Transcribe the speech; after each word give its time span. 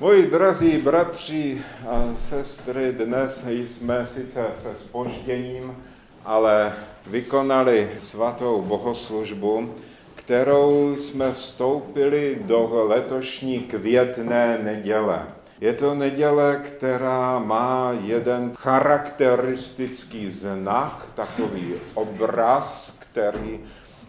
Moji 0.00 0.26
drazí 0.26 0.78
bratři 0.78 1.62
a 1.88 2.14
sestry, 2.18 2.92
dnes 2.92 3.44
jsme 3.48 4.06
sice 4.06 4.46
se 4.62 4.74
spožděním, 4.78 5.76
ale 6.24 6.72
vykonali 7.06 7.90
svatou 7.98 8.62
bohoslužbu, 8.62 9.74
kterou 10.14 10.96
jsme 10.96 11.32
vstoupili 11.32 12.38
do 12.40 12.84
letošní 12.88 13.58
květné 13.58 14.58
neděle. 14.62 15.26
Je 15.60 15.72
to 15.72 15.94
neděle, 15.94 16.60
která 16.64 17.38
má 17.38 17.92
jeden 18.04 18.52
charakteristický 18.58 20.30
znak, 20.30 21.06
takový 21.14 21.74
obraz, 21.94 22.98
který 22.98 23.60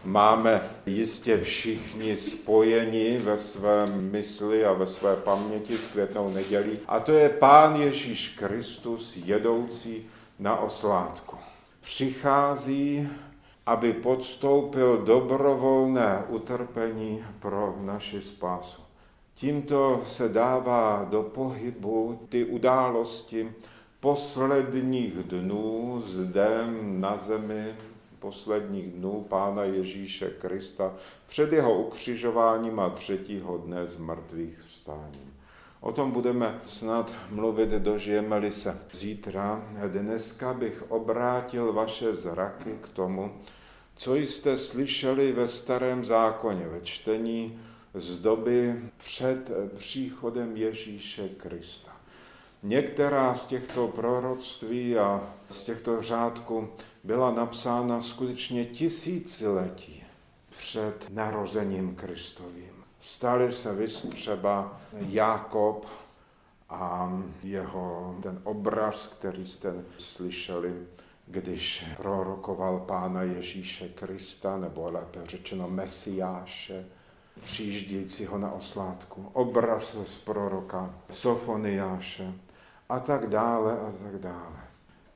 máme 0.05 0.61
jistě 0.85 1.37
všichni 1.37 2.17
spojeni 2.17 3.17
ve 3.17 3.37
své 3.37 3.85
mysli 3.85 4.65
a 4.65 4.73
ve 4.73 4.87
své 4.87 5.15
paměti 5.15 5.77
s 5.77 5.91
květnou 5.91 6.29
nedělí. 6.29 6.79
A 6.87 6.99
to 6.99 7.11
je 7.11 7.29
Pán 7.29 7.75
Ježíš 7.75 8.29
Kristus 8.29 9.17
jedoucí 9.25 10.07
na 10.39 10.57
oslátku. 10.57 11.37
Přichází, 11.81 13.09
aby 13.65 13.93
podstoupil 13.93 14.97
dobrovolné 14.97 16.23
utrpení 16.29 17.23
pro 17.39 17.75
naši 17.81 18.21
spásu. 18.21 18.81
Tímto 19.35 20.01
se 20.05 20.29
dává 20.29 21.07
do 21.09 21.23
pohybu 21.23 22.19
ty 22.29 22.45
události 22.45 23.51
posledních 23.99 25.13
dnů 25.13 26.03
zde 26.05 26.47
na 26.81 27.17
zemi, 27.17 27.75
posledních 28.25 28.91
dnů 28.91 29.25
Pána 29.29 29.63
Ježíše 29.63 30.29
Krista 30.29 30.93
před 31.27 31.53
jeho 31.53 31.79
ukřižováním 31.79 32.79
a 32.79 32.89
třetího 32.89 33.57
dne 33.57 33.87
z 33.87 33.97
mrtvých 33.97 34.59
vstáním. 34.67 35.33
O 35.81 35.91
tom 35.91 36.11
budeme 36.11 36.61
snad 36.65 37.13
mluvit, 37.29 37.69
dožijeme-li 37.69 38.51
se 38.51 38.77
zítra. 38.93 39.63
Dneska 39.87 40.53
bych 40.53 40.91
obrátil 40.91 41.73
vaše 41.73 42.15
zraky 42.15 42.77
k 42.81 42.89
tomu, 42.89 43.33
co 43.95 44.15
jste 44.15 44.57
slyšeli 44.57 45.31
ve 45.31 45.47
starém 45.47 46.05
zákoně, 46.05 46.67
ve 46.67 46.81
čtení 46.81 47.59
z 47.93 48.17
doby 48.17 48.75
před 48.97 49.51
příchodem 49.77 50.57
Ježíše 50.57 51.29
Krista. 51.29 51.94
Některá 52.67 53.35
z 53.35 53.45
těchto 53.45 53.87
proroctví 53.87 54.97
a 54.97 55.21
z 55.49 55.63
těchto 55.63 56.01
řádků 56.01 56.69
byla 57.03 57.31
napsána 57.31 58.01
skutečně 58.01 58.65
tisíciletí 58.65 60.03
před 60.49 61.07
narozením 61.09 61.95
Kristovým. 61.95 62.83
Stali 62.99 63.51
se 63.51 63.73
vys 63.73 64.01
třeba 64.01 64.81
Jakob 64.91 65.85
a 66.69 67.13
jeho 67.43 68.15
ten 68.23 68.41
obraz, 68.43 69.07
který 69.07 69.47
jste 69.47 69.73
slyšeli, 69.97 70.73
když 71.27 71.85
prorokoval 71.97 72.79
Pána 72.79 73.21
Ježíše 73.21 73.89
Krista, 73.89 74.57
nebo 74.57 74.91
lépe 74.91 75.19
řečeno 75.25 75.69
Mesiáše, 75.69 76.85
přijíždějícího 77.41 78.37
na 78.37 78.51
oslátku. 78.51 79.29
Obraz 79.33 79.97
z 80.05 80.17
proroka 80.17 80.95
Sofoniáše 81.09 82.33
a 82.89 82.99
tak 82.99 83.27
dále 83.27 83.79
a 83.79 83.91
tak 84.03 84.21
dále. 84.21 84.65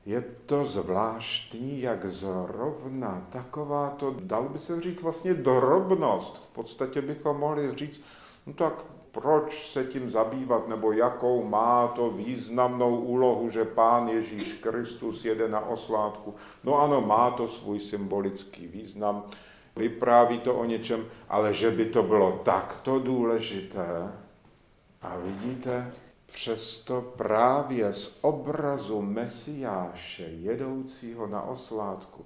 Je 0.06 0.24
to 0.46 0.64
zvláštní, 0.64 1.80
jak 1.80 2.06
zrovna 2.06 3.26
taková 3.30 3.90
to, 3.90 4.16
dal 4.20 4.48
by 4.48 4.58
se 4.58 4.80
říct 4.80 5.02
vlastně 5.02 5.34
drobnost. 5.34 6.44
V 6.44 6.52
podstatě 6.52 7.02
bychom 7.02 7.36
mohli 7.36 7.74
říct, 7.74 8.00
no 8.46 8.52
tak 8.52 8.72
proč 9.12 9.72
se 9.72 9.84
tím 9.84 10.10
zabývat, 10.10 10.68
nebo 10.68 10.92
jakou 10.92 11.44
má 11.44 11.88
to 11.88 12.10
významnou 12.10 12.96
úlohu, 12.96 13.50
že 13.50 13.64
Pán 13.64 14.08
Ježíš 14.08 14.52
Kristus 14.52 15.24
jede 15.24 15.48
na 15.48 15.60
oslátku. 15.60 16.34
No 16.64 16.80
ano, 16.80 17.00
má 17.00 17.30
to 17.30 17.48
svůj 17.48 17.80
symbolický 17.80 18.66
význam, 18.66 19.22
vypráví 19.76 20.38
to 20.38 20.54
o 20.54 20.64
něčem, 20.64 21.06
ale 21.28 21.54
že 21.54 21.70
by 21.70 21.84
to 21.84 22.02
bylo 22.02 22.40
takto 22.44 22.98
důležité. 22.98 24.12
A 25.02 25.16
vidíte, 25.16 25.90
Přesto 26.32 27.00
právě 27.00 27.92
z 27.92 28.18
obrazu 28.20 29.02
Mesiáše 29.02 30.22
jedoucího 30.22 31.26
na 31.26 31.42
oslátku 31.42 32.24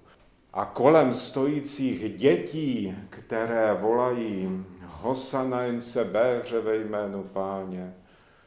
a 0.53 0.65
kolem 0.65 1.15
stojících 1.15 2.17
dětí, 2.17 2.97
které 3.11 3.75
volají 3.75 4.65
Hosana 4.85 5.65
in 5.65 5.83
se 5.83 6.05
béře 6.05 6.61
ve 6.61 6.77
jménu 6.77 7.23
páně, 7.23 7.95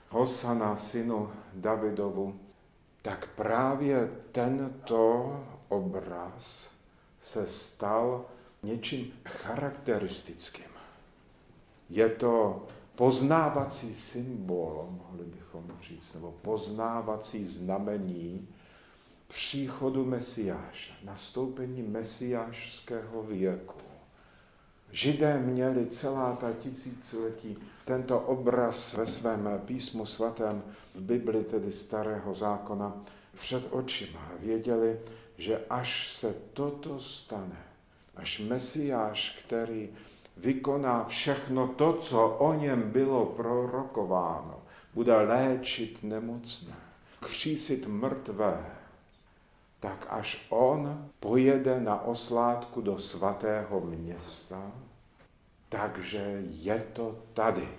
Hosana 0.09 0.75
synu 0.75 1.31
Davidovu, 1.53 2.39
tak 3.01 3.29
právě 3.35 4.09
tento 4.31 5.31
obraz 5.69 6.71
se 7.19 7.47
stal 7.47 8.25
něčím 8.63 9.13
charakteristickým. 9.25 10.65
Je 11.89 12.09
to 12.09 12.65
poznávací 12.97 13.95
symbol, 13.95 14.87
mohli 14.91 15.25
bychom 15.25 15.63
říct, 15.87 16.13
nebo 16.13 16.31
poznávací 16.41 17.45
znamení 17.45 18.47
příchodu 19.27 20.05
Mesiáše, 20.05 20.93
nastoupení 21.03 21.81
mesiášského 21.81 23.23
věku. 23.23 23.81
Židé 24.91 25.39
měli 25.39 25.85
celá 25.85 26.35
ta 26.35 26.53
tisíciletí 26.53 27.57
tento 27.85 28.19
obraz 28.19 28.93
ve 28.93 29.05
svém 29.05 29.61
písmu 29.65 30.05
svatém, 30.05 30.63
v 30.95 31.01
Bibli 31.01 31.43
tedy 31.43 31.71
starého 31.71 32.33
zákona, 32.33 33.03
před 33.33 33.67
očima. 33.71 34.31
Věděli, 34.39 34.99
že 35.37 35.61
až 35.69 36.15
se 36.15 36.35
toto 36.53 36.99
stane, 36.99 37.63
až 38.15 38.39
Mesiáš, 38.39 39.43
který 39.45 39.89
vykoná 40.39 41.03
všechno 41.03 41.67
to, 41.67 41.93
co 41.93 42.27
o 42.27 42.53
něm 42.53 42.91
bylo 42.91 43.25
prorokováno. 43.25 44.59
Bude 44.93 45.15
léčit 45.15 46.03
nemocné, 46.03 46.75
křísit 47.19 47.87
mrtvé, 47.87 48.65
tak 49.79 50.07
až 50.09 50.45
on 50.49 51.09
pojede 51.19 51.79
na 51.79 52.01
oslátku 52.01 52.81
do 52.81 52.99
svatého 52.99 53.81
města, 53.81 54.71
takže 55.69 56.41
je 56.41 56.87
to 56.93 57.15
tady. 57.33 57.69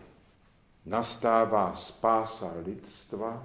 Nastává 0.86 1.74
spása 1.74 2.50
lidstva 2.64 3.42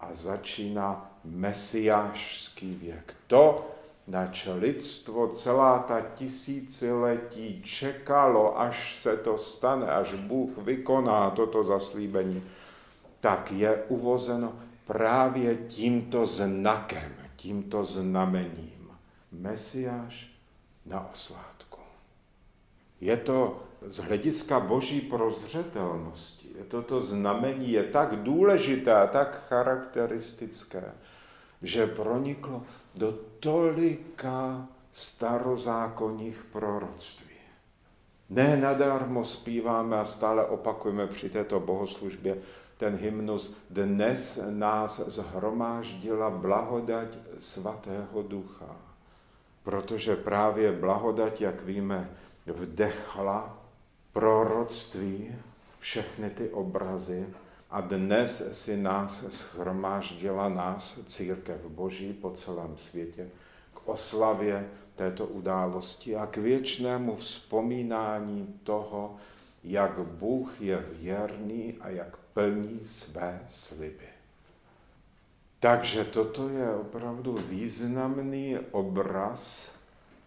a 0.00 0.08
začíná 0.12 1.10
mesiášský 1.24 2.74
věk. 2.74 3.16
To, 3.26 3.73
nač 4.06 4.48
lidstvo 4.54 5.28
celá 5.28 5.78
ta 5.78 6.00
tisíciletí 6.00 7.62
čekalo, 7.62 8.60
až 8.60 8.96
se 9.00 9.16
to 9.16 9.38
stane, 9.38 9.86
až 9.86 10.14
Bůh 10.14 10.58
vykoná 10.58 11.30
toto 11.30 11.64
zaslíbení, 11.64 12.42
tak 13.20 13.52
je 13.52 13.84
uvozeno 13.88 14.52
právě 14.86 15.56
tímto 15.56 16.26
znakem, 16.26 17.12
tímto 17.36 17.84
znamením. 17.84 18.90
Mesiáš 19.32 20.30
na 20.86 21.10
oslátku. 21.12 21.80
Je 23.00 23.16
to 23.16 23.62
z 23.86 23.96
hlediska 23.98 24.60
boží 24.60 25.00
prozřetelnosti, 25.00 26.48
je 26.58 26.64
toto 26.64 27.00
znamení 27.00 27.72
je 27.72 27.82
tak 27.82 28.16
důležité 28.16 28.92
a 28.94 29.06
tak 29.06 29.48
charakteristické, 29.48 30.92
že 31.62 31.86
proniklo 31.86 32.62
do 32.96 33.12
tolika 33.40 34.66
starozákonních 34.92 36.46
proroctví. 36.52 37.34
Ne 38.30 38.56
nadarmo 38.56 39.24
zpíváme 39.24 40.00
a 40.00 40.04
stále 40.04 40.46
opakujeme 40.46 41.06
při 41.06 41.30
této 41.30 41.60
bohoslužbě 41.60 42.38
ten 42.76 42.96
hymnus 42.96 43.56
Dnes 43.70 44.40
nás 44.50 45.00
zhromáždila 45.06 46.30
blahodať 46.30 47.16
svatého 47.38 48.22
ducha. 48.22 48.76
Protože 49.62 50.16
právě 50.16 50.72
blahodať, 50.72 51.40
jak 51.40 51.62
víme, 51.62 52.10
vdechla 52.46 53.58
proroctví, 54.12 55.34
všechny 55.78 56.30
ty 56.30 56.50
obrazy, 56.50 57.26
a 57.74 57.80
dnes 57.80 58.42
si 58.52 58.76
nás 58.76 59.26
schromáždila 59.30 60.48
nás, 60.48 60.98
církev 61.06 61.60
Boží 61.66 62.12
po 62.12 62.30
celém 62.30 62.76
světě, 62.76 63.28
k 63.74 63.88
oslavě 63.88 64.68
této 64.96 65.26
události 65.26 66.16
a 66.16 66.26
k 66.26 66.36
věčnému 66.36 67.16
vzpomínání 67.16 68.60
toho, 68.62 69.16
jak 69.64 70.00
Bůh 70.00 70.60
je 70.60 70.86
věrný 70.92 71.74
a 71.80 71.88
jak 71.88 72.16
plní 72.16 72.80
své 72.84 73.42
sliby. 73.46 74.08
Takže 75.60 76.04
toto 76.04 76.48
je 76.48 76.74
opravdu 76.74 77.34
významný 77.48 78.58
obraz, 78.70 79.72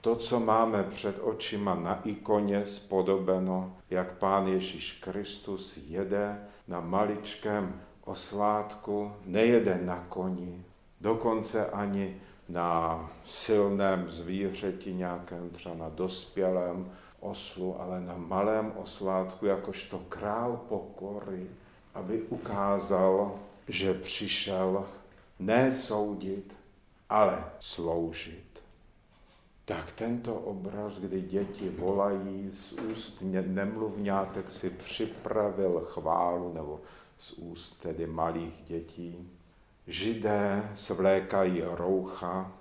to, 0.01 0.15
co 0.15 0.39
máme 0.39 0.83
před 0.83 1.19
očima 1.21 1.75
na 1.75 2.01
ikoně 2.03 2.65
spodobeno, 2.65 3.77
jak 3.89 4.17
Pán 4.17 4.47
Ježíš 4.47 4.93
Kristus 4.93 5.77
jede 5.87 6.39
na 6.67 6.79
maličkém 6.79 7.81
oslátku 8.05 9.11
nejede 9.25 9.79
na 9.83 10.05
koni, 10.09 10.63
dokonce 11.01 11.69
ani 11.69 12.21
na 12.49 13.09
silném 13.25 14.09
zvířeti, 14.09 14.93
nějakém 14.93 15.49
třeba 15.49 15.75
na 15.75 15.89
dospělém 15.89 16.91
oslu, 17.19 17.81
ale 17.81 18.01
na 18.01 18.17
malém 18.17 18.73
oslátku, 18.75 19.45
jakožto 19.45 20.01
král 20.09 20.61
pokory, 20.69 21.47
aby 21.93 22.21
ukázal, 22.21 23.39
že 23.67 23.93
přišel 23.93 24.85
ne 25.39 25.73
soudit, 25.73 26.53
ale 27.09 27.45
sloužit. 27.59 28.63
Tak 29.67 29.91
tento 29.91 30.35
obraz, 30.35 30.99
kdy 30.99 31.21
děti 31.21 31.69
volají 31.69 32.51
z 32.51 32.71
úst 32.71 33.17
nemluvňátek 33.21 34.51
si 34.51 34.69
připravil 34.69 35.79
chválu, 35.79 36.53
nebo 36.53 36.81
z 37.17 37.31
úst 37.31 37.81
tedy 37.81 38.07
malých 38.07 38.61
dětí. 38.67 39.29
Židé 39.87 40.71
svlékají 40.73 41.61
roucha, 41.61 42.51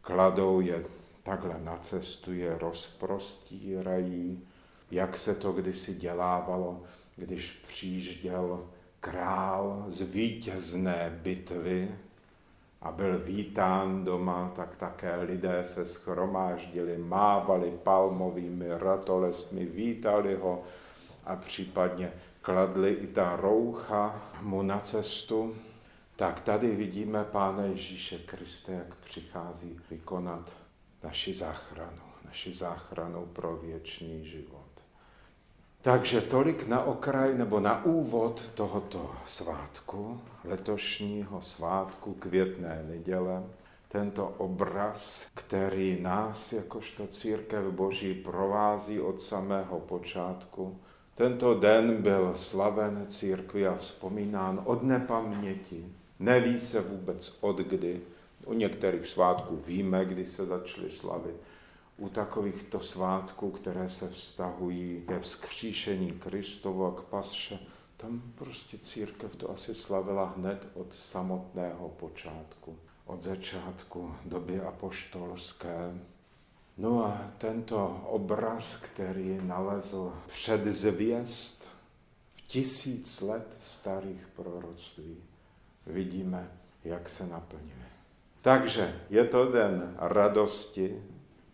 kladou 0.00 0.60
je 0.60 0.84
takhle 1.22 1.60
na 1.60 1.76
cestu, 1.76 2.32
je 2.32 2.58
rozprostírají, 2.58 4.42
jak 4.90 5.16
se 5.16 5.34
to 5.34 5.52
kdysi 5.52 5.94
dělávalo, 5.94 6.82
když 7.16 7.52
přijížděl 7.68 8.66
král 9.00 9.84
z 9.88 10.00
vítězné 10.00 11.20
bitvy 11.22 11.98
a 12.86 12.92
byl 12.92 13.18
vítán 13.18 14.04
doma, 14.04 14.52
tak 14.56 14.76
také 14.76 15.16
lidé 15.16 15.64
se 15.64 15.86
schromáždili, 15.86 16.98
mávali 16.98 17.70
palmovými 17.82 18.66
ratolestmi, 18.68 19.64
vítali 19.64 20.34
ho 20.34 20.62
a 21.24 21.36
případně 21.36 22.12
kladli 22.42 22.92
i 22.92 23.06
ta 23.06 23.36
roucha 23.36 24.22
mu 24.42 24.62
na 24.62 24.80
cestu. 24.80 25.56
Tak 26.16 26.40
tady 26.40 26.76
vidíme 26.76 27.24
Pána 27.24 27.62
Ježíše 27.62 28.18
Kriste, 28.18 28.72
jak 28.72 28.94
přichází 28.94 29.80
vykonat 29.90 30.52
naši 31.02 31.34
záchranu, 31.34 32.02
naši 32.24 32.52
záchranu 32.52 33.26
pro 33.26 33.56
věčný 33.56 34.26
život. 34.26 34.65
Takže 35.86 36.20
tolik 36.20 36.66
na 36.66 36.82
okraj 36.82 37.38
nebo 37.38 37.60
na 37.60 37.84
úvod 37.84 38.42
tohoto 38.54 39.10
svátku, 39.24 40.20
letošního 40.44 41.42
svátku 41.42 42.14
květné 42.14 42.84
neděle, 42.88 43.42
tento 43.88 44.34
obraz, 44.38 45.26
který 45.34 46.00
nás 46.00 46.52
jakožto 46.52 47.06
církev 47.06 47.64
Boží 47.64 48.14
provází 48.14 49.00
od 49.00 49.22
samého 49.22 49.80
počátku. 49.80 50.78
Tento 51.14 51.54
den 51.54 52.02
byl 52.02 52.34
slaven 52.34 53.06
církvi 53.08 53.66
a 53.66 53.74
vzpomínán 53.76 54.62
od 54.64 54.82
nepaměti. 54.82 55.86
Neví 56.18 56.60
se 56.60 56.80
vůbec 56.80 57.38
od 57.40 57.58
kdy. 57.58 58.00
U 58.46 58.52
některých 58.52 59.06
svátků 59.06 59.56
víme, 59.66 60.04
kdy 60.04 60.26
se 60.26 60.46
začaly 60.46 60.90
slavit 60.90 61.36
u 61.96 62.08
takovýchto 62.08 62.80
svátků, 62.80 63.50
které 63.50 63.90
se 63.90 64.08
vztahují 64.08 65.04
ke 65.08 65.20
vzkříšení 65.20 66.12
Kristovu 66.12 66.86
a 66.86 67.00
k 67.00 67.04
pasše, 67.04 67.58
tam 67.96 68.22
prostě 68.34 68.78
církev 68.78 69.36
to 69.36 69.50
asi 69.50 69.74
slavila 69.74 70.34
hned 70.36 70.68
od 70.74 70.94
samotného 70.94 71.88
počátku, 71.88 72.78
od 73.04 73.22
začátku 73.22 74.14
doby 74.24 74.60
apoštolské. 74.60 75.98
No 76.78 77.04
a 77.04 77.30
tento 77.38 78.00
obraz, 78.06 78.76
který 78.76 79.40
nalezl 79.42 80.12
předzvěst 80.26 81.68
v 82.34 82.40
tisíc 82.40 83.20
let 83.20 83.56
starých 83.60 84.26
proroctví, 84.36 85.16
vidíme, 85.86 86.50
jak 86.84 87.08
se 87.08 87.26
naplňuje. 87.26 87.86
Takže 88.40 89.00
je 89.10 89.24
to 89.24 89.52
den 89.52 89.94
radosti, 89.98 91.02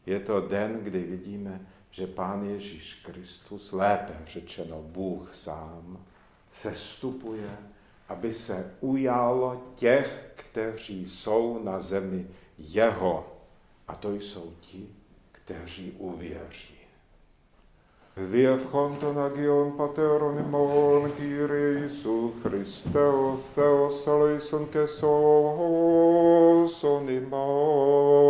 je 0.07 0.21
to 0.21 0.41
den, 0.41 0.81
kdy 0.83 1.03
vidíme, 1.03 1.61
že 1.91 2.07
Pán 2.07 2.45
Ježíš 2.45 2.95
Kristus, 2.95 3.73
lépe 3.73 4.13
řečeno 4.27 4.83
Bůh 4.83 5.35
sám, 5.35 5.99
sestupuje, 6.51 7.59
aby 8.09 8.33
se 8.33 8.75
ujalo 8.81 9.63
těch, 9.75 10.33
kteří 10.35 11.07
jsou 11.07 11.63
na 11.65 11.81
zemi 11.81 12.27
jeho. 12.59 13.27
A 13.89 13.95
to 13.95 14.15
jsou 14.15 14.53
ti, 14.61 14.89
kteří 15.33 15.93
uvěří. 15.99 16.83
Διευχών 18.15 18.97
των 19.01 19.25
Αγίων 19.25 19.77
Πατέρων 19.77 20.39
ημών, 20.39 21.13
Κύριε 21.17 21.79
Ιησού 21.81 22.33
Χριστέ, 22.43 23.07
ο 23.07 23.39
Θεός 23.55 24.07
ελέησον 24.07 24.69
και 24.71 24.87
σώσον 24.87 25.09
ημάς. 27.09 28.23